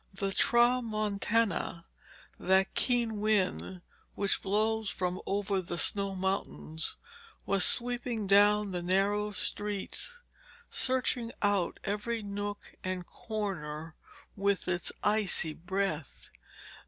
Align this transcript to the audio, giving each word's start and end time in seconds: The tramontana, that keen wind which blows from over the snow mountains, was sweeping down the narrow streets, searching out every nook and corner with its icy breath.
The 0.15 0.31
tramontana, 0.33 1.85
that 2.39 2.73
keen 2.73 3.19
wind 3.19 3.83
which 4.15 4.41
blows 4.41 4.89
from 4.89 5.21
over 5.27 5.61
the 5.61 5.77
snow 5.77 6.15
mountains, 6.15 6.97
was 7.45 7.63
sweeping 7.63 8.25
down 8.25 8.71
the 8.71 8.81
narrow 8.81 9.29
streets, 9.31 10.19
searching 10.71 11.31
out 11.43 11.79
every 11.83 12.23
nook 12.23 12.73
and 12.83 13.05
corner 13.05 13.93
with 14.35 14.67
its 14.67 14.91
icy 15.03 15.53
breath. 15.53 16.31